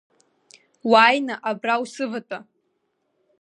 [0.89, 2.39] Уааины абра усыватәа.